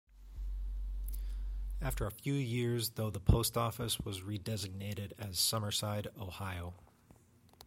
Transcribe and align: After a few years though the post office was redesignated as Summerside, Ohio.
After 1.79 2.07
a 2.07 2.11
few 2.11 2.33
years 2.33 2.89
though 2.95 3.11
the 3.11 3.19
post 3.19 3.55
office 3.55 3.99
was 3.99 4.21
redesignated 4.21 5.11
as 5.19 5.37
Summerside, 5.37 6.07
Ohio. 6.19 6.73